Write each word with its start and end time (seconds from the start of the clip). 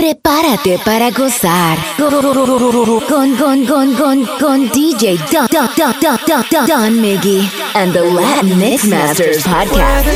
Prepárate 0.00 0.78
para 0.82 1.10
gozar 1.10 1.76
con, 1.98 3.36
con, 3.36 3.66
con, 3.66 3.94
con, 3.94 4.26
con 4.40 4.70
DJ 4.70 5.18
Don, 5.30 5.46
Don, 5.52 5.68
Don, 5.76 5.94
Don, 6.00 6.18
Don, 6.50 6.66
Don, 6.66 7.02
Miggy 7.02 7.46
and 7.74 7.92
the 7.92 8.00
Latin 8.00 8.58
Mix 8.58 8.86
Masters 8.86 9.42
podcast. 9.44 10.06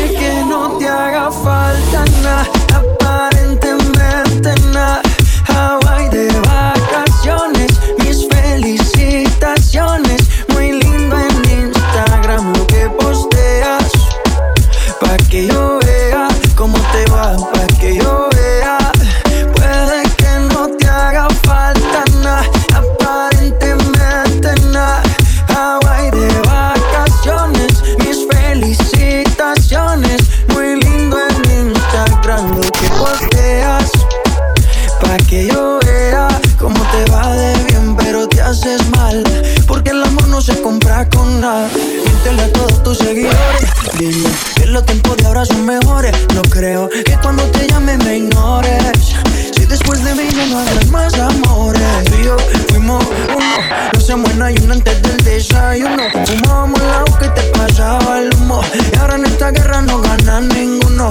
Haces 38.55 38.89
mal. 38.91 39.25
Porque 39.67 39.91
el 39.91 40.03
amor 40.03 40.29
no 40.29 40.41
se 40.41 40.61
compra 40.63 41.09
con 41.11 41.41
nada. 41.41 41.69
Miéntele 41.75 42.43
a 42.43 42.53
todos 42.53 42.83
tus 42.85 42.99
seguidores. 42.99 43.69
Dime 43.99 44.31
que 44.55 44.67
los 44.67 44.87
tiempos 44.87 45.17
de 45.17 45.27
ahora 45.27 45.45
son 45.45 45.67
mejores. 45.67 46.15
No 46.35 46.43
creo 46.43 46.89
que 46.89 47.17
cuando 47.21 47.43
te 47.51 47.67
llame 47.67 47.99
me 47.99 48.19
ignores. 48.19 49.17
Si 49.55 49.67
después 49.67 50.05
de 50.05 50.15
mí 50.15 50.29
ya 50.37 50.47
no 50.47 50.61
habrá 50.61 50.87
más 50.93 51.15
amores. 51.15 52.05
Tú 52.05 52.15
y 52.21 52.25
yo 52.25 52.37
fuimos 52.69 53.05
uno. 53.35 53.57
No 53.93 54.01
se 54.01 54.15
muera 54.15 54.53
y 54.53 54.57
uno 54.63 54.75
antes 54.75 55.03
del 55.03 55.17
desayuno. 55.25 56.05
Fumábamos 56.25 56.81
la 56.81 56.99
agua 57.01 57.19
y 57.23 57.29
te 57.35 57.43
pasaba 57.59 58.21
el 58.21 58.35
humo. 58.37 58.61
Y 58.93 58.97
ahora 58.99 59.17
en 59.17 59.25
esta 59.27 59.51
guerra 59.51 59.83
no 59.83 60.01
gana 60.01 60.41
ninguno. 60.41 61.11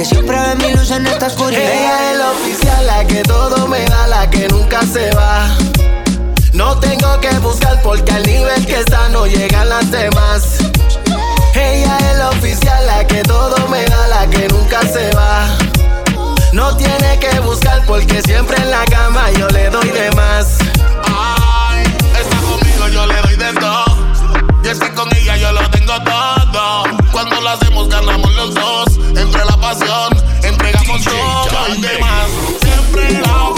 que 0.00 0.06
siempre 0.06 0.34
ve 0.34 0.56
mi 0.56 0.72
luz 0.72 0.90
en 0.92 1.06
esta 1.06 1.26
oscuridad. 1.26 1.60
Ella 1.60 2.12
es 2.12 2.18
la 2.18 2.30
oficial, 2.30 2.86
la 2.86 3.06
que 3.06 3.22
todo 3.22 3.68
me 3.68 3.84
da, 3.84 4.06
la 4.06 4.30
que 4.30 4.48
nunca 4.48 4.80
se 4.80 5.10
va. 5.10 5.46
No 6.54 6.78
tengo 6.78 7.20
que 7.20 7.28
buscar 7.40 7.82
porque 7.82 8.10
al 8.10 8.22
nivel 8.22 8.64
que 8.64 8.76
está 8.76 9.10
no 9.10 9.26
llegan 9.26 9.68
las 9.68 9.90
demás. 9.90 10.56
Ella 11.54 11.98
es 11.98 12.16
la 12.16 12.30
oficial, 12.30 12.86
la 12.86 13.06
que 13.06 13.22
todo 13.24 13.68
me 13.68 13.84
da, 13.84 14.08
la 14.08 14.26
que 14.26 14.48
nunca 14.48 14.80
se 14.80 15.10
va. 15.10 15.58
No 16.54 16.74
tiene 16.78 17.18
que 17.18 17.38
buscar 17.40 17.84
porque 17.84 18.22
siempre 18.22 18.56
en 18.56 18.70
la 18.70 18.86
cama 18.86 19.30
yo 19.32 19.48
le 19.48 19.68
doy 19.68 19.90
de 19.90 20.10
más. 20.12 20.56
Con 24.78 25.08
ella 25.16 25.36
yo 25.36 25.52
lo 25.52 25.68
tengo 25.70 25.92
todo. 26.04 26.84
Cuando 27.10 27.40
lo 27.40 27.48
hacemos 27.48 27.88
ganamos 27.88 28.32
los 28.34 28.54
dos. 28.54 28.86
Entre 29.16 29.44
la 29.44 29.56
pasión, 29.56 30.16
entregamos 30.44 31.02
todo. 31.02 31.74
Y 31.74 31.80
demás, 31.80 32.28
siempre 32.62 33.20
la 33.20 33.48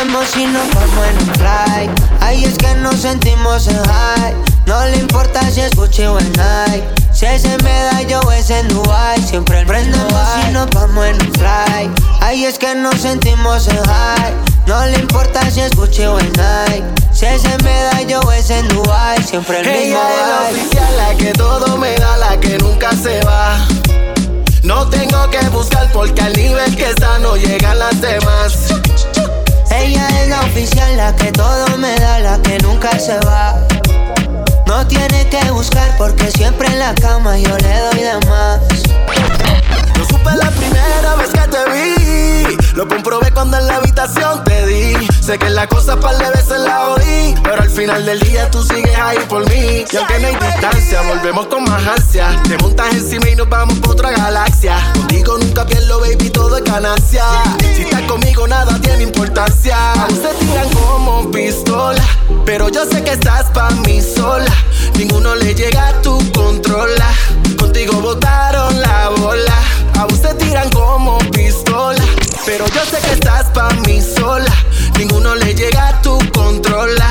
Prendemos 0.00 0.34
y 0.34 0.46
nos 0.46 0.66
vamos 0.74 1.06
en 1.08 1.28
un 1.28 1.34
fly. 1.34 1.90
Ahí 2.20 2.44
es 2.44 2.56
que 2.56 2.74
nos 2.76 2.96
sentimos 3.00 3.68
en 3.68 3.76
high. 3.84 4.34
No 4.64 4.82
le 4.86 4.96
importa 4.96 5.42
si 5.50 5.60
es 5.60 5.76
Gucci 5.76 6.04
o 6.04 6.18
en 6.18 6.32
Nike. 6.32 6.88
Si 7.12 7.26
ese 7.26 7.54
me 7.62 7.82
da 7.82 8.00
yo 8.00 8.18
es 8.32 8.48
en 8.48 8.66
Dubai. 8.68 9.20
Siempre 9.22 9.62
prendemos 9.66 10.12
y 10.48 10.52
nos 10.52 10.70
vamos 10.70 11.04
en 11.04 11.16
un 11.16 11.32
fly. 11.34 11.90
Ahí 12.22 12.46
es 12.46 12.58
que 12.58 12.74
nos 12.74 12.94
sentimos 12.94 13.68
en 13.68 13.76
high. 13.84 14.32
No 14.66 14.86
le 14.86 15.00
importa 15.00 15.50
si 15.50 15.60
es 15.60 15.76
Gucci 15.76 16.04
o 16.04 16.18
en 16.18 16.32
Nike. 16.32 16.84
Si 17.12 17.26
ese 17.26 17.54
me 17.62 17.82
da 17.82 18.00
yo 18.00 18.20
es 18.32 18.48
en 18.48 18.66
Dubai. 18.68 19.22
Siempre 19.22 19.60
el 19.60 19.66
mismo 19.66 19.82
Ella 19.82 20.08
es 20.14 20.28
la 20.28 20.48
oficial, 20.48 20.96
la 20.96 21.14
que 21.14 21.32
todo 21.34 21.76
me 21.76 21.94
da, 21.96 22.16
la 22.16 22.40
que 22.40 22.56
nunca 22.56 22.92
se 22.92 23.20
va. 23.24 23.58
No 24.62 24.88
tengo 24.88 25.28
que 25.28 25.40
buscar 25.50 25.92
porque 25.92 26.22
al 26.22 26.32
nivel 26.32 26.74
que 26.74 26.88
está 26.88 27.18
no 27.18 27.36
llegan 27.36 27.78
las 27.78 28.00
demás. 28.00 28.79
Ella 29.80 30.08
es 30.22 30.28
la 30.28 30.40
oficial, 30.42 30.96
la 30.96 31.14
que 31.16 31.32
todo 31.32 31.76
me 31.78 31.94
da, 31.96 32.18
la 32.20 32.40
que 32.42 32.58
nunca 32.58 32.98
se 32.98 33.18
va. 33.20 33.54
No 34.66 34.86
tiene 34.86 35.28
que 35.28 35.50
buscar 35.50 35.96
porque 35.96 36.30
siempre 36.30 36.68
en 36.68 36.78
la 36.78 36.94
cama 36.94 37.36
yo 37.38 37.56
le 37.58 37.78
doy 37.80 38.00
de 38.00 38.26
más. 38.28 38.60
Lo 39.96 40.04
supe 40.04 40.36
la 40.36 40.50
primera 40.50 41.14
vez 41.16 41.30
que 41.30 41.48
te 41.48 41.70
vi. 41.72 42.56
Lo 42.74 42.86
comprobé 42.86 43.30
cuando 43.32 43.58
en 43.58 43.66
la 43.66 43.76
habitación 43.76 44.44
te 44.44 44.66
di. 44.66 45.08
Sé 45.20 45.38
que 45.38 45.50
la 45.50 45.66
cosa 45.66 45.98
par 45.98 46.16
de 46.18 46.30
veces 46.30 46.60
la 46.60 46.88
final 47.90 48.06
del 48.06 48.20
día 48.20 48.48
tú 48.50 48.62
sigues 48.62 48.96
ahí 48.98 49.18
por 49.28 49.48
mí. 49.48 49.84
Y 49.90 49.96
aunque 49.96 50.18
no 50.20 50.28
hay 50.28 50.36
distancia, 50.36 51.02
volvemos 51.02 51.46
con 51.46 51.64
más 51.64 51.84
ansia. 51.86 52.40
Te 52.44 52.56
montas 52.58 52.94
encima 52.94 53.28
y 53.28 53.34
nos 53.34 53.48
vamos 53.48 53.78
por 53.80 53.92
otra 53.92 54.12
galaxia. 54.12 54.76
Contigo 54.94 55.38
nunca 55.38 55.66
pierdo, 55.66 56.00
baby, 56.00 56.30
todo 56.30 56.58
es 56.58 56.64
ganancia. 56.64 57.24
Si 57.74 57.82
estás 57.82 58.02
conmigo, 58.02 58.46
nada 58.46 58.80
tiene 58.80 59.02
importancia. 59.02 59.76
Se 60.08 60.44
tiran 60.44 60.68
como 60.70 61.30
pistola. 61.32 62.04
Pero 62.44 62.68
yo 62.68 62.84
sé 62.84 63.02
que 63.02 63.10
estás 63.10 63.46
pa' 63.50 63.70
mí 63.70 64.00
sola. 64.00 64.54
Ninguno 64.96 65.34
le 65.34 65.54
llega 65.54 65.88
a 65.88 66.02
tu 66.02 66.16
controla. 66.32 67.10
Contigo 67.58 67.94
botaron 68.00 68.80
la 68.80 69.08
bola. 69.16 69.56
Aún 70.00 70.16
se 70.16 70.32
tiran 70.32 70.70
como 70.70 71.18
pistola. 71.30 72.02
Pero 72.46 72.66
yo 72.68 72.82
sé 72.86 72.96
que 73.02 73.12
estás 73.12 73.44
pa' 73.50 73.68
mí 73.86 74.00
sola. 74.00 74.50
Ninguno 74.96 75.34
le 75.34 75.54
llega 75.54 75.88
a 75.88 76.00
tu 76.00 76.18
controla. 76.32 77.06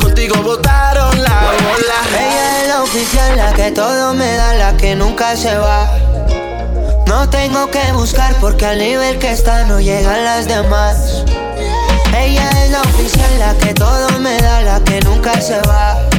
Contigo 0.00 0.34
botaron 0.42 1.22
la 1.22 1.40
bola. 1.40 1.98
Ella 2.18 2.62
es 2.62 2.68
la 2.68 2.82
oficial, 2.82 3.36
la 3.36 3.52
que 3.52 3.70
todo 3.70 4.12
me 4.14 4.34
da, 4.34 4.54
la 4.54 4.76
que 4.76 4.96
nunca 4.96 5.36
se 5.36 5.56
va. 5.56 5.88
No 7.06 7.30
tengo 7.30 7.70
que 7.70 7.92
buscar 7.92 8.34
porque 8.40 8.66
al 8.66 8.78
nivel 8.78 9.20
que 9.20 9.30
está 9.30 9.62
no 9.66 9.78
llegan 9.78 10.24
las 10.24 10.48
demás. 10.48 11.22
Ella 12.12 12.50
es 12.64 12.70
la 12.72 12.80
oficial, 12.80 13.38
la 13.38 13.54
que 13.54 13.72
todo 13.72 14.18
me 14.18 14.36
da, 14.38 14.62
la 14.62 14.80
que 14.80 15.00
nunca 15.02 15.40
se 15.40 15.60
va. 15.60 16.11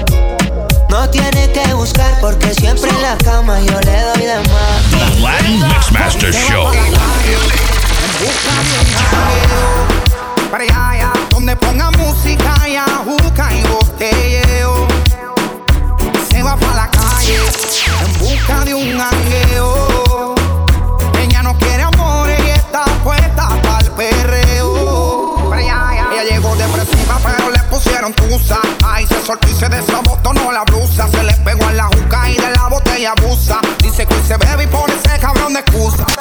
No 1.04 1.10
tiene 1.10 1.52
que 1.52 1.74
buscar 1.74 2.18
porque 2.22 2.54
siempre 2.54 2.90
en 2.90 3.02
la 3.02 3.18
cama 3.18 3.60
yo 3.60 3.78
le 3.82 4.02
doy 4.04 4.22
de 4.22 4.38
más. 4.38 4.90
The 4.90 5.20
Latin 5.20 5.68
Mixmaster 5.68 6.34
Show. 6.34 6.72
Para 10.50 10.64
allá, 10.64 11.12
donde 11.30 11.58
ponga 11.58 11.92
música 11.92 12.56
y 12.70 12.78
ajuca 12.78 13.54
y 13.54 13.64
botelleo. 13.64 14.88
Se 16.32 16.42
va 16.42 16.56
para 16.56 16.74
la 16.74 16.90
calle 16.90 17.36
en 17.36 18.20
busca 18.20 18.64
de 18.64 18.74
un 18.74 18.98
jangueo. 18.98 20.36
Ella 21.20 21.44
no 21.44 21.58
quiere 21.58 21.84
amores 21.84 22.40
y 22.46 22.50
está 22.50 22.86
puesta 23.04 23.50
para 23.62 23.80
el 23.80 23.92
perreo. 23.92 25.50
Para 25.50 25.62
allá. 25.62 26.08
Ella 26.14 26.24
llegó 26.36 26.56
depresiva, 26.56 27.20
pero 27.22 27.50
le 27.50 27.60
pusieron 27.64 28.14
tusa. 28.14 28.62
Ay, 28.86 29.06
se 29.06 29.22
soltó 29.26 29.50
y 29.50 29.54
se 29.54 29.68
desabotonó 29.68 30.23
se 34.34 34.38
bebe 34.38 34.64
y 34.64 34.68
pone 34.68 34.94
ese 34.96 35.20
cabrón 35.20 35.54
de 35.54 35.60
excusa. 35.60 36.13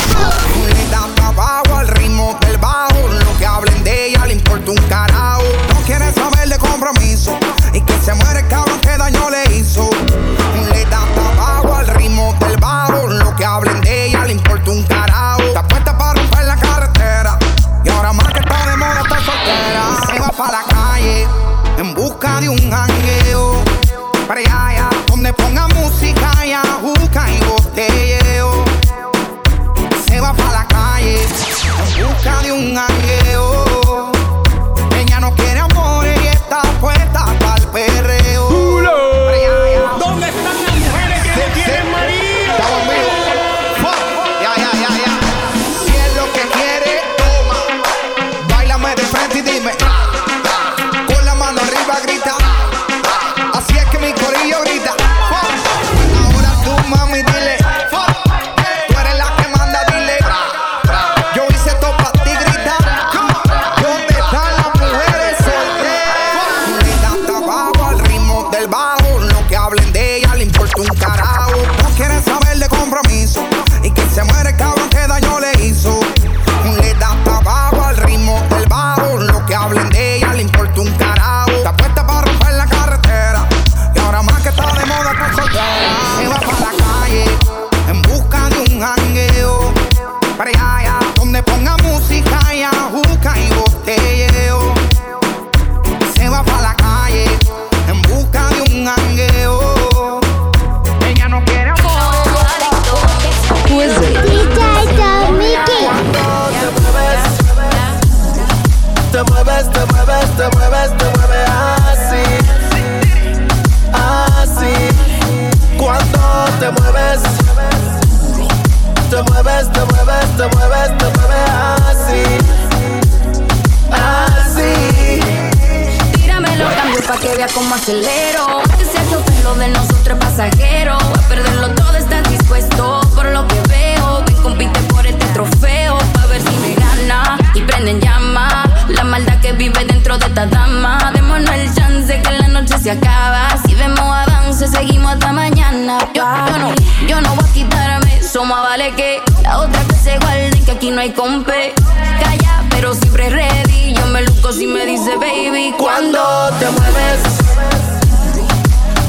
dice 155.03 155.17
baby 155.17 155.75
cuando 155.77 156.21
te 156.61 156.71
mueves. 156.71 157.23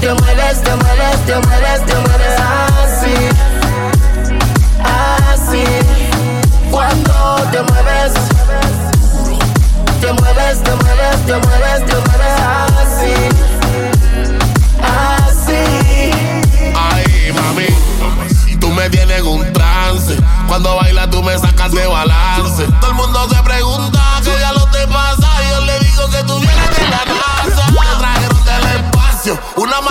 Te 0.01 0.13
mueves, 0.13 0.61
te 0.63 0.75
mueves, 0.75 1.25
te 1.25 1.35
mueves, 1.47 1.85
te 1.85 1.95
mueves 1.95 2.39
así. 2.41 3.15
Así. 4.83 5.63
Cuando 6.71 7.35
te 7.51 7.61
mueves. 7.61 8.13
Te 10.01 10.13
mueves, 10.13 10.63
te 10.63 10.75
mueves, 10.75 11.25
te 11.25 11.33
mueves, 11.33 11.85
te 11.85 11.95
mueves 11.95 12.41
así. 12.81 13.13
Así. 14.81 16.11
Ay, 16.75 17.33
mami. 17.33 17.67
Si 18.45 18.55
tú 18.57 18.69
me 18.69 18.89
tienes 18.89 19.21
un 19.21 19.53
trance. 19.53 20.17
Cuando 20.47 20.75
bailas 20.75 21.09
tú 21.11 21.21
me 21.21 21.37
sacas 21.37 21.71
de 21.71 21.85
balance. 21.85 22.65
Todo 22.81 22.89
el 22.89 22.95
mundo 22.95 23.29
se 23.29 23.43
pregunta 23.43 24.01
que 24.23 24.39
ya 24.39 24.51
lo 24.53 24.62
you. 29.25 29.37
Una 29.55 29.81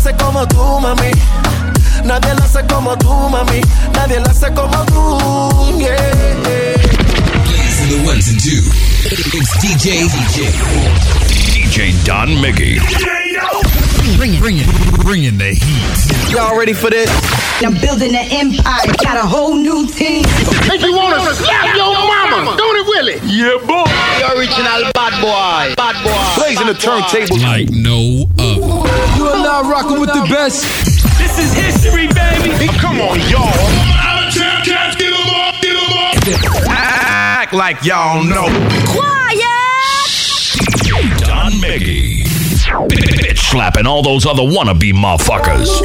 hace 0.00 0.16
como 0.16 0.46
tú, 0.48 0.80
mami. 0.80 1.10
Nadie 2.04 2.34
la 2.34 2.44
hace 2.44 2.64
como 2.66 2.96
tú, 2.96 3.12
mami. 3.12 3.60
Nadie 3.92 4.18
la 4.18 4.30
hace 4.30 4.46
como 4.54 4.84
tú, 4.86 5.78
yeah. 5.78 5.96
Please, 7.44 7.88
the 7.88 8.06
ones 8.06 8.28
and 8.30 8.40
two. 8.40 8.62
It's 9.36 9.52
DJ 9.60 10.08
DJ 10.08 10.48
DJ 11.52 12.04
Don 12.06 12.28
Miggy. 12.40 12.80
Bring 14.16 14.34
it, 14.34 14.40
bring 14.40 14.56
it, 14.58 14.66
bring 15.04 15.24
in 15.24 15.36
the 15.36 15.52
heat. 15.52 16.32
Y'all 16.32 16.56
ready 16.56 16.72
for 16.72 16.88
this? 16.88 17.10
I'm 17.62 17.74
building 17.74 18.16
an 18.16 18.26
empire, 18.30 18.86
got 19.04 19.18
a 19.18 19.26
whole 19.26 19.54
new 19.54 19.86
team. 19.86 20.24
If 20.24 20.82
you 20.82 20.96
wanna 20.96 21.20
slap 21.34 21.76
your 21.76 21.92
mama, 21.92 22.56
don't 22.56 22.76
it, 22.76 22.86
Willie? 22.88 23.20
Yeah, 23.28 23.58
boy. 23.66 23.84
The 24.18 24.38
original 24.38 24.92
bad 24.94 25.20
boy, 25.20 25.74
bad 25.76 26.02
boy. 26.02 26.40
plays 26.40 26.60
in 26.60 26.66
the 26.68 26.74
turntable 26.74 27.38
like 27.38 27.68
no 27.70 28.24
other 28.38 28.69
now 29.50 29.68
rocking 29.68 29.98
with 30.00 30.12
the 30.12 30.26
best. 30.30 30.62
This 31.18 31.38
is 31.38 31.52
history, 31.52 32.06
baby. 32.06 32.68
Oh, 32.68 32.76
come 32.78 33.00
on, 33.00 33.18
y'all. 33.28 33.50
Act 36.68 37.52
like 37.52 37.84
y'all 37.84 38.22
know. 38.22 38.46
Quiet. 38.86 39.50
Don 41.26 41.52
Miggy. 41.54 42.22
Bitch 42.88 43.50
slapping 43.50 43.86
all 43.86 44.02
those 44.02 44.24
other 44.24 44.42
wannabe 44.42 44.92
motherfuckers. 44.92 45.80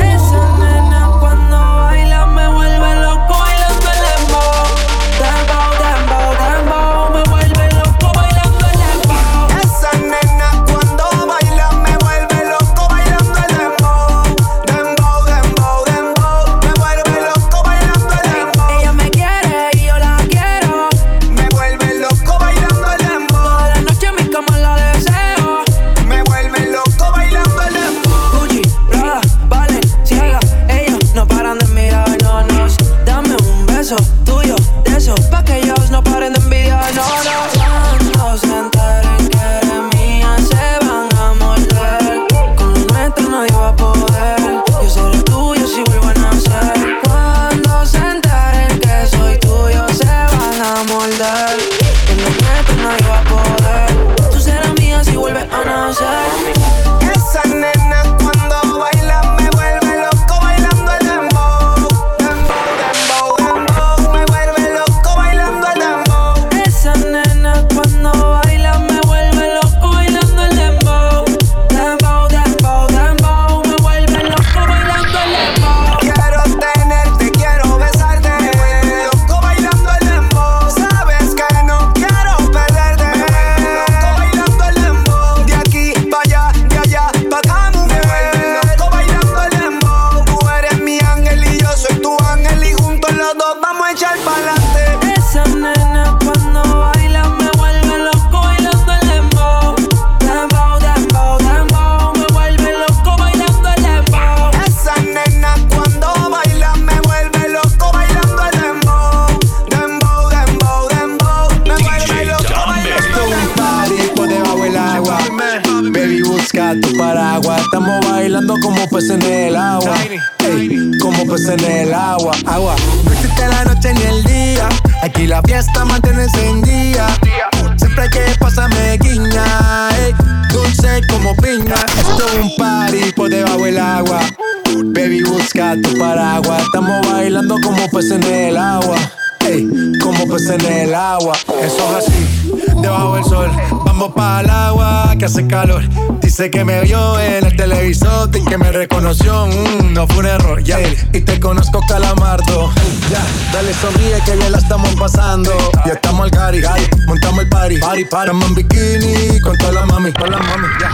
Hace 145.25 145.48
calor. 145.48 145.84
Dice 146.22 146.51
que 146.51 146.63
me 146.63 146.82
vio 146.82 147.20
en 147.20 147.46
el 147.46 147.55
televisor 147.55 148.29
y 148.36 148.46
que 148.46 148.58
me 148.58 148.72
reconoció. 148.72 149.48
Mm, 149.48 149.94
no 149.94 150.08
fue 150.08 150.20
un 150.20 150.25
error, 150.27 150.63
ya. 150.63 150.79
Y 151.13 151.22
te 151.22 151.39
conozco, 151.39 151.82
calamardo. 151.88 152.72
Ya, 153.10 153.25
dale 153.51 153.74
sonríe 153.74 154.22
que 154.25 154.38
ya 154.38 154.50
la 154.50 154.60
estamos 154.60 154.94
pasando. 154.96 155.51
Ya 155.86 155.94
estamos 155.94 156.25
al 156.25 156.29
gari, 156.32 156.62
montamos 157.08 157.39
el 157.44 157.50
party. 157.50 157.77
Party, 157.77 158.05
party. 158.05 158.32
Estamos 158.32 158.50
en 158.50 158.55
bikini 158.55 159.39
con 159.39 159.58
todas 159.58 159.74
las 159.74 159.88
mami, 159.88 160.13
con 160.13 160.32
las 160.32 160.41
mami, 160.41 160.67
ya. 160.79 160.91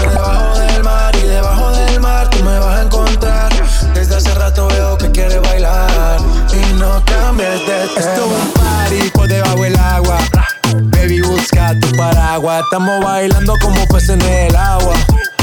debajo 0.00 0.58
del 0.58 0.82
mar 0.82 1.16
y 1.16 1.26
debajo 1.26 1.70
del 1.70 2.00
mar 2.00 2.30
tú 2.30 2.44
me 2.44 2.58
vas 2.58 2.78
a 2.78 2.82
encontrar. 2.82 3.52
Desde 3.94 4.16
hace 4.16 4.34
rato 4.34 4.66
veo 4.68 4.98
que 4.98 5.10
quieres 5.12 5.40
bailar 5.42 6.18
y 6.52 6.74
no 6.74 7.02
cambies 7.04 7.60
de 7.66 7.88
tema. 8.00 8.61
Estamos 12.72 13.04
bailando 13.04 13.54
como 13.60 13.86
peces 13.86 14.10
en 14.10 14.22
el 14.22 14.56
agua. 14.56 14.94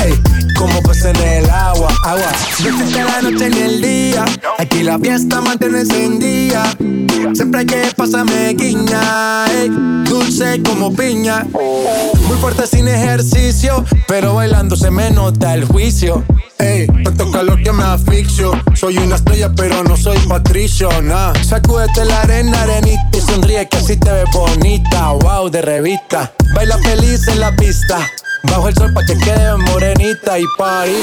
Ey, 0.04 0.14
como 0.58 0.82
peces 0.82 1.06
en 1.06 1.16
el 1.18 1.50
agua. 1.50 1.88
Agua. 2.04 2.32
Se 2.58 3.04
la 3.04 3.22
noche 3.22 3.50
ni 3.52 3.60
el 3.60 3.82
día. 3.82 4.26
Aquí 4.58 4.82
la 4.82 4.98
fiesta 4.98 5.42
mantiene 5.42 5.82
encendida. 5.82 6.64
Siempre 7.36 7.60
hay 7.60 7.66
que 7.68 7.92
pasarme 7.96 8.56
guiña. 8.56 9.46
Ey, 9.46 9.70
dulce 10.06 10.62
como 10.64 10.92
piña. 10.96 11.46
Muy 11.54 12.38
fuerte 12.42 12.66
sin 12.66 12.88
ejercicio. 12.88 13.86
Pero 14.08 14.34
bailando 14.34 14.76
se 14.76 14.90
me 14.90 15.12
nota 15.12 15.54
el 15.54 15.66
juicio. 15.66 16.24
Ey, 16.58 16.88
tanto 17.04 17.32
calor 17.32 17.62
que 17.62 17.72
me 17.72 17.84
asfixio. 17.84 18.52
Soy 18.80 18.98
una 18.98 19.18
estrella, 19.18 19.52
pero 19.54 19.84
no 19.84 19.98
soy 19.98 20.18
patricio, 20.20 20.90
nah. 21.02 21.34
Sacúdete 21.44 22.06
la 22.06 22.22
arena, 22.22 22.62
arenita 22.62 23.10
y 23.12 23.20
sonríe 23.20 23.68
que 23.68 23.76
así 23.76 23.98
te 23.98 24.10
ves 24.10 24.30
bonita. 24.34 25.10
Wow, 25.22 25.50
de 25.50 25.62
revista. 25.62 26.32
Baila 26.56 26.78
feliz 26.78 27.28
en 27.28 27.42
la 27.42 27.54
pista. 27.58 28.10
Bajo 28.44 28.70
el 28.70 28.76
sol 28.76 28.94
pa' 28.94 29.04
que 29.06 29.18
quede 29.18 29.58
morenita 29.58 30.40
y 30.40 30.46
party. 30.58 30.94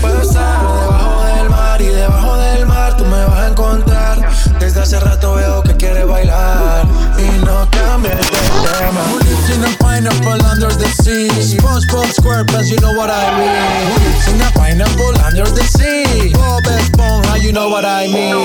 Puedo 0.00 0.22
estar 0.22 0.62
debajo 0.62 1.35
del 1.46 1.50
mar 1.50 1.80
y 1.80 1.86
debajo 1.86 2.36
del 2.36 2.66
mar 2.66 2.96
tú 2.96 3.04
me 3.04 3.24
vas 3.24 3.38
a 3.38 3.48
encontrar. 3.48 4.28
Desde 4.58 4.80
hace 4.80 4.98
rato 4.98 5.34
veo 5.34 5.62
que 5.62 5.76
quieres 5.76 6.06
bailar 6.06 6.86
y 7.18 7.44
no 7.44 7.68
cambies 7.70 8.16
de 8.16 8.24
tema. 8.24 9.02
Who 9.12 9.18
lives 9.18 9.50
in 9.50 9.64
a 9.64 9.68
pineapple 9.78 10.44
under 10.50 10.74
the 10.76 10.88
sea? 11.02 11.28
SpongeBob 11.30 12.06
SquarePants, 12.12 12.68
you 12.68 12.78
know 12.80 12.92
what 12.94 13.10
I 13.10 13.30
mean. 13.38 13.50
Who 13.86 13.98
lives 14.04 14.28
in 14.28 14.40
a 14.40 14.50
pineapple 14.52 15.14
under 15.24 15.48
the 15.48 15.62
sea? 15.62 16.32
Bob 16.32 16.64
Esponja, 16.64 17.40
you 17.40 17.52
know 17.52 17.68
what 17.68 17.84
I 17.84 18.08
mean. 18.08 18.36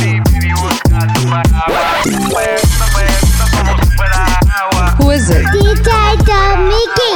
Baby, 0.00 0.52
busca 0.54 0.98
tu. 1.14 1.28
Who 4.98 5.10
is 5.10 5.30
it? 5.30 5.44
DJ 5.46 6.56
Mickey. 6.68 7.14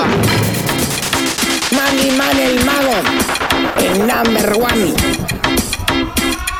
Mami, 1.71 2.11
man, 2.17 2.39
el 2.39 2.65
mago. 2.65 3.26
El 3.87 3.99
number 4.01 4.53
one. 4.55 4.95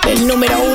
El 0.07 0.29
número. 0.29 0.66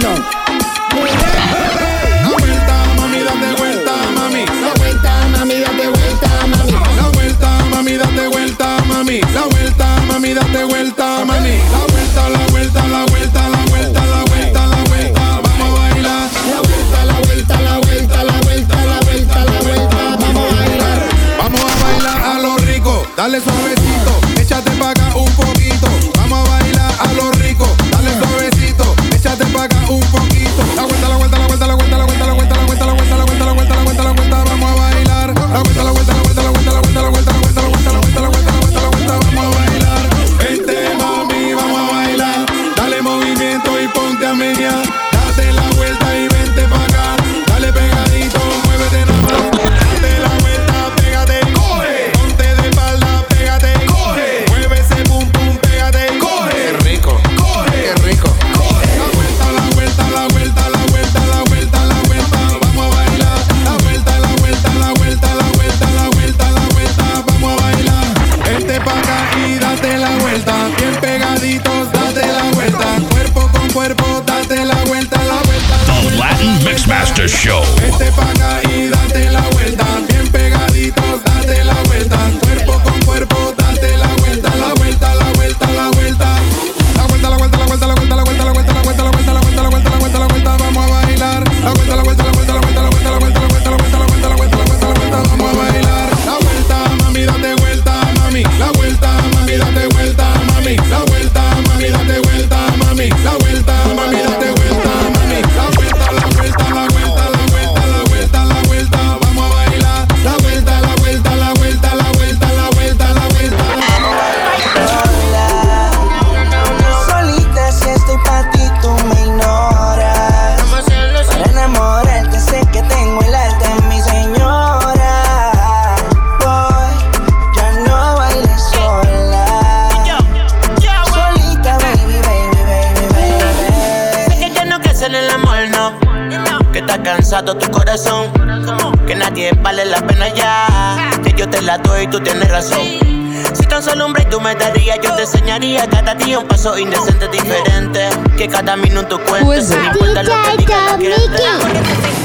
Solo 143.92 144.06
un 144.06 144.14
break 144.14 144.30
tú 144.30 144.40
me 144.40 144.56
darías, 144.56 145.00
yo 145.04 145.14
te 145.16 145.24
enseñaría 145.24 145.86
cada 145.90 146.16
día 146.16 146.40
un 146.40 146.48
paso 146.48 146.78
indecente 146.78 147.28
diferente. 147.28 148.08
Que 148.38 148.48
cada 148.48 148.78
minuto 148.78 149.20
cuente, 149.26 149.62
sin 149.62 149.84
importa 149.84 150.24
lo 150.24 150.32
que 150.44 150.58
diga 150.60 150.78
la 150.86 150.98
gente. 150.98 151.44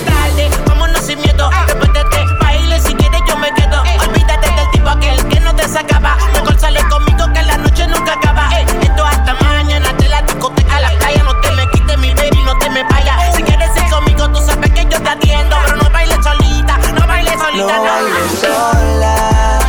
tarde, 0.04 0.50
vámonos 0.68 1.00
sin 1.00 1.20
miedo. 1.20 1.50
Repétete, 1.66 2.24
baile 2.40 2.80
si 2.80 2.94
quieres 2.94 3.20
yo 3.26 3.36
me 3.38 3.52
quedo. 3.54 3.82
Olvídate 3.82 4.48
del 4.48 4.70
tipo 4.70 4.88
aquel 4.88 5.26
que 5.26 5.40
no 5.40 5.56
te 5.56 5.66
sacaba. 5.68 6.16
Mejor 6.34 6.56
sale 6.56 6.80
conmigo 6.88 7.32
que 7.34 7.42
la 7.42 7.56
noche 7.56 7.88
nunca 7.88 8.12
acaba. 8.12 8.48
Ey, 8.56 8.64
esto 8.82 9.04
hasta 9.04 9.34
mañana 9.34 9.92
de 9.94 10.08
la 10.08 10.22
discoteca 10.22 10.76
a 10.76 10.80
la 10.82 10.90
playa. 10.90 11.24
No 11.24 11.34
te 11.40 11.50
me 11.50 11.68
quites 11.72 11.98
mi 11.98 12.14
baby, 12.14 12.42
no 12.44 12.56
te 12.58 12.70
me 12.70 12.84
vayas. 12.84 13.34
Si 13.34 13.42
quieres 13.42 13.70
ir 13.76 13.90
conmigo, 13.90 14.28
tú 14.28 14.38
sabes 14.38 14.70
que 14.70 14.84
yo 14.84 15.02
te 15.02 15.08
atiendo. 15.08 15.56
Pero 15.64 15.76
no 15.82 15.90
bailes 15.90 16.18
solita, 16.22 16.78
no 16.94 17.06
bailes 17.08 17.34
solita. 17.40 17.76
No 17.76 17.82
bailes 17.82 18.40
sola. 18.40 19.65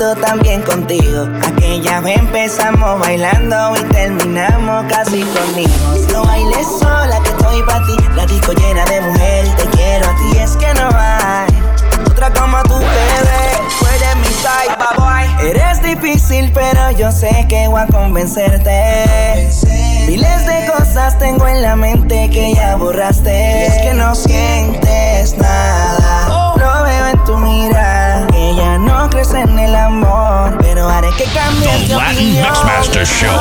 Lo 0.00 0.14
quito 0.14 0.14
también 0.16 0.62
contigo. 0.62 1.28
Aquella 1.46 2.00
vez 2.00 2.18
empezamos 2.18 3.00
bailando 3.00 3.76
y 3.76 3.80
terminamos 3.92 4.86
casi 4.88 5.22
conmigo. 5.22 5.70
No 6.12 6.24
bailes 6.24 6.66
sola 6.80 7.20
que 7.22 7.30
estoy 7.30 7.62
para 7.62 7.84
ti. 7.86 7.96
La 8.14 8.26
disco 8.26 8.52
llena 8.52 8.84
de 8.86 9.00
mujeres, 9.00 9.56
te 9.56 9.64
quiero 9.76 10.06
a 10.08 10.16
ti. 10.16 10.38
Es 10.38 10.56
que 10.56 10.74
no 10.74 10.88
hay 10.94 11.48
otra 12.06 12.32
como 12.32 12.62
tú, 12.62 12.78
bebé. 12.78 13.50
Tú 13.78 13.86
mi 14.18 14.26
side, 14.26 14.76
boy. 14.96 15.48
Eres 15.48 15.82
difícil, 15.82 16.50
pero 16.52 16.90
yo 16.92 17.12
sé 17.12 17.46
que 17.48 17.68
voy 17.68 17.80
a 17.80 17.86
convencerte. 17.86 19.48
Miles 20.06 20.46
de 20.46 20.72
cosas 20.76 21.18
tengo 21.18 21.46
en 21.46 21.62
la 21.62 21.76
mente 21.76 22.28
que 22.30 22.54
ya 22.54 22.76
borraste. 22.76 23.66
Es 23.66 23.78
que 23.82 23.94
no 23.94 24.14
sientes 24.14 25.36
nada. 25.38 26.28
Lo 26.56 26.84
veo 26.84 27.06
en 27.08 27.24
tu 27.24 27.36
mirada. 27.36 28.29
No 28.80 29.08
crees 29.10 29.32
en 29.34 29.58
el 29.58 29.74
amor. 29.74 30.56
Pero 30.60 30.88
haré 30.88 31.08
que 31.16 31.24
cambies 31.24 31.88
de 31.88 31.96
opinión. 31.96 32.46
Mixmaster 32.48 33.06
Show. 33.06 33.36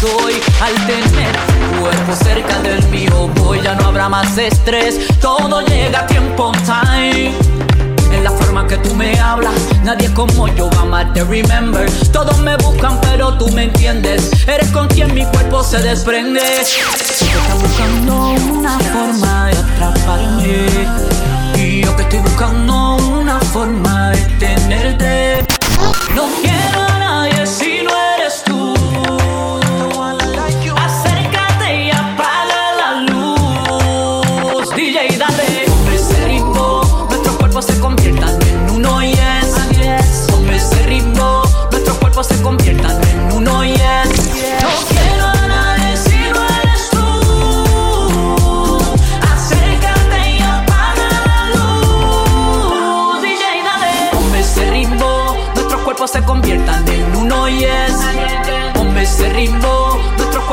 soy 0.00 0.34
al 0.60 0.86
tener 0.86 1.32
tu 1.32 1.80
cuerpo 1.80 2.14
cerca 2.14 2.58
del 2.60 2.82
mío. 2.88 3.28
Voy, 3.36 3.60
ya 3.62 3.74
no 3.74 3.86
habrá 3.86 4.08
más 4.08 4.38
estrés. 4.38 5.08
Todo 5.20 5.60
llega 5.62 6.00
a 6.00 6.06
tiempo 6.06 6.52
time 6.64 7.32
en 8.12 8.24
la 8.24 8.30
forma 8.30 8.66
que 8.66 8.76
tú 8.78 8.94
me 8.94 9.18
hablas. 9.18 9.54
Nadie 9.82 10.12
como 10.14 10.48
yo 10.48 10.70
va 10.70 10.78
a 10.78 10.82
amarte, 10.82 11.24
remember. 11.24 11.90
Todos 12.12 12.38
me 12.38 12.56
buscan, 12.58 13.00
pero 13.00 13.36
tú 13.38 13.48
me 13.52 13.64
entiendes. 13.64 14.30
Eres 14.46 14.70
con 14.70 14.88
quien 14.88 15.14
mi 15.14 15.24
cuerpo 15.26 15.62
se 15.62 15.78
desprende. 15.78 16.40
Si 16.64 17.24
tú 17.24 17.38
estás 17.38 17.60
buscando 17.60 18.28
una 18.52 18.78
forma 18.78 19.46
de 19.46 19.58
atraparme, 19.58 20.66
y 21.56 21.82
yo 21.82 21.96
que 21.96 22.02
estoy 22.02 22.18
buscando 22.20 22.95
forma 23.56 24.10
de 24.10 24.22
tenerte. 24.38 25.46
No 26.14 26.24
quiero 26.42 26.85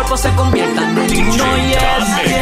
cuerpos 0.04 0.22
se 0.22 0.36
conviertan 0.36 0.98
en 0.98 1.30
uno 1.30 1.58
y. 1.58 2.33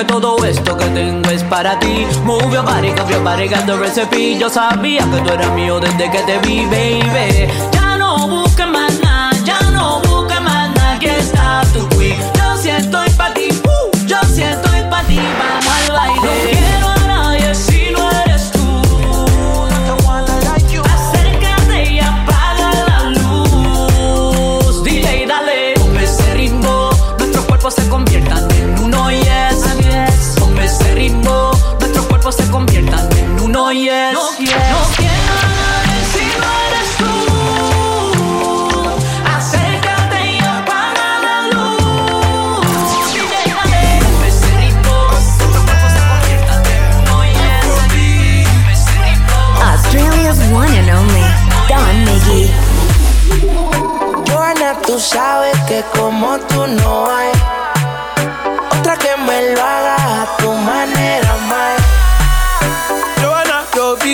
Que 0.00 0.06
todo 0.06 0.42
esto 0.46 0.78
que 0.78 0.86
tengo 0.86 1.28
es 1.28 1.44
para 1.44 1.78
ti. 1.78 2.06
Move 2.24 2.54
your 2.54 2.64
body, 2.64 2.88
your 3.10 3.22
body 3.22 3.48
got 3.48 3.66
the 3.66 3.76
recipe. 3.76 4.38
Yo 4.38 4.48
sabía 4.48 5.04
que 5.10 5.20
tú 5.20 5.30
eras 5.30 5.52
mío 5.52 5.78
desde 5.78 6.10
que 6.10 6.20
te 6.20 6.38
vi, 6.38 6.64
baby. 6.64 7.79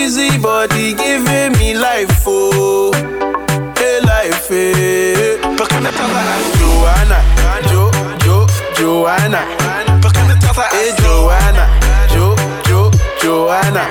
Busy 0.07 0.37
body 0.37 0.93
giving 0.93 1.51
me 1.59 1.73
life, 1.73 2.23
oh, 2.25 2.93
hey 3.75 3.99
life, 4.05 4.47
eh. 4.49 5.37
¿Por 5.57 5.67
qué 5.67 5.81
me 5.81 5.89
tratas 5.89 6.43
Joanna, 6.57 7.19
Jo, 7.69 7.91
Jo, 8.23 8.47
Joanna? 8.77 9.41
¿Por 10.01 10.13
qué 10.13 10.23
me 10.23 10.35
tratas 10.35 10.73
Eh, 10.75 10.95
Joanna, 11.03 11.67
Jo, 12.15 12.35
Jo, 12.69 12.89
Joanna? 13.21 13.89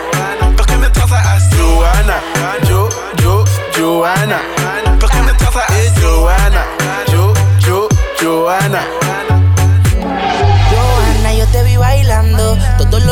¿Por 0.57 0.65
qué 0.65 0.77
me 0.79 0.89
tratas 0.89 1.51
Joanna, 1.55 2.23
Jo, 2.67 2.89
Jo, 3.23 3.45
Joanna? 3.77 4.56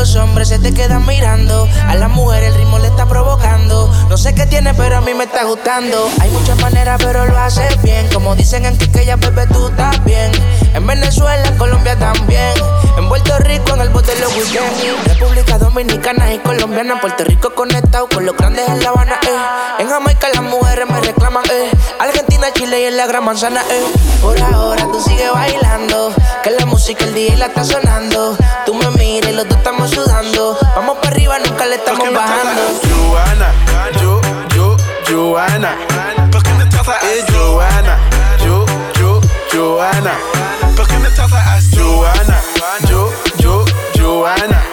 Los 0.04 0.16
hombres 0.16 0.48
se 0.48 0.58
te 0.58 0.74
quedan 0.74 1.06
mirando. 1.06 1.66
A 1.88 1.94
la 1.94 2.08
mujer 2.08 2.44
el 2.44 2.54
ritmo 2.54 2.78
le 2.78 2.88
está 2.88 3.06
provocando. 3.06 3.90
No 4.10 4.18
sé 4.18 4.34
qué 4.34 4.44
tiene, 4.44 4.74
pero 4.74 4.98
a 4.98 5.00
mí 5.00 5.14
me 5.14 5.24
está 5.24 5.44
gustando. 5.44 6.10
Hay 6.20 6.30
muchas 6.30 6.60
maneras, 6.60 7.00
pero 7.02 7.24
lo 7.24 7.38
haces 7.38 7.80
bien. 7.82 8.06
Como 8.12 8.36
dicen 8.36 8.66
en 8.66 8.76
Quiqueya, 8.76 9.16
bebé, 9.16 9.46
tú 9.46 9.68
estás 9.68 10.04
bien. 10.04 10.30
En 10.74 10.86
Venezuela, 10.86 11.48
en 11.48 11.56
Colombia 11.56 11.98
también. 11.98 12.52
En 12.98 13.08
Puerto 13.08 13.38
Rico, 13.38 13.72
en 13.72 13.80
el 13.80 13.88
bote 13.88 14.12
los 14.20 14.36
weekends. 14.36 15.06
República 15.06 15.56
Dominicana 15.56 16.34
y 16.34 16.38
Colombiana. 16.40 17.00
Puerto 17.00 17.24
Rico 17.24 17.54
conectado 17.54 18.06
con 18.06 18.26
los 18.26 18.36
grandes 18.36 18.68
en 18.68 18.82
La 18.82 18.90
Habana, 18.90 19.18
eh. 19.22 19.82
En 19.82 19.88
Jamaica 19.88 20.28
las 20.34 20.42
mujeres 20.42 20.86
me 20.86 21.00
reclaman, 21.00 21.44
eh. 21.50 21.70
Chile 22.54 22.80
y 22.82 22.84
en 22.84 22.96
la 22.96 23.06
gran 23.06 23.24
manzana, 23.24 23.62
eh. 23.70 23.82
Por 24.22 24.40
ahora 24.40 24.86
tú 24.90 25.00
sigues 25.00 25.30
bailando. 25.32 26.12
Que 26.42 26.50
la 26.50 26.66
música 26.66 27.04
el 27.04 27.14
día 27.14 27.36
la 27.36 27.46
está 27.46 27.64
sonando. 27.64 28.36
Tú 28.64 28.74
me 28.74 28.88
miras 28.92 29.30
y 29.30 29.34
los 29.34 29.48
dos 29.48 29.58
estamos 29.58 29.90
sudando. 29.90 30.56
Vamos 30.74 30.96
para 30.98 31.08
arriba, 31.08 31.38
nunca 31.40 31.66
le 31.66 31.76
estamos 31.76 32.12
bajando. 32.12 32.62
Joanna, 32.88 33.52
Jo, 34.00 34.20
Jo, 34.56 34.76
Joanna. 35.08 35.76
¿Por 36.30 36.42
qué 36.42 36.54
me 36.54 36.66
tratas 36.66 37.02
Eh, 37.04 37.24
Joanna, 37.32 37.98
Jo, 38.44 38.64
Jo, 39.00 39.20
Joanna. 39.52 40.12
¿Por 40.76 40.86
qué 40.86 40.98
me 40.98 41.10
tratas 41.10 41.64
Joanna, 41.76 42.40
Jo, 42.88 43.12
Jo, 43.42 43.64
Joanna? 43.98 44.62
¿Por 44.62 44.63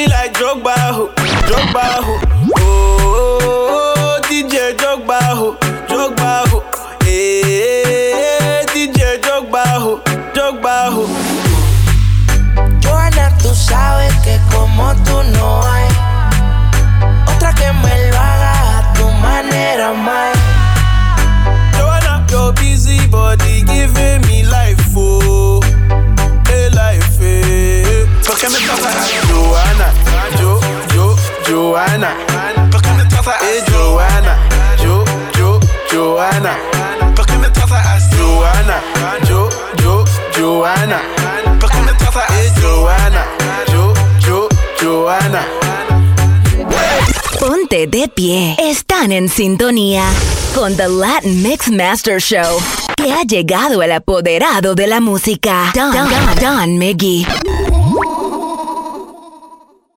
me 0.00 0.06
like 0.08 0.32
Drogba, 0.32 0.74
ho, 0.96 1.08
Drogba, 1.46 1.84
ho? 2.04 2.14
Oh, 2.56 4.20
DJ 4.28 4.74
Drogba, 4.76 5.20
ho, 5.38 5.56
Drogba, 5.88 6.48
ho. 6.48 6.62
Eh, 7.06 7.79
sintonía 49.40 50.04
con 50.54 50.76
The 50.76 50.86
Latin 50.86 51.42
Mix 51.42 51.70
Master 51.70 52.20
Show, 52.20 52.60
que 52.94 53.10
ha 53.10 53.22
llegado 53.22 53.82
el 53.82 53.90
apoderado 53.90 54.74
de 54.74 54.86
la 54.86 55.00
música, 55.00 55.72
Don, 55.74 55.94
Don, 55.94 56.10
Don 56.38 56.76
Miggy. 56.76 57.26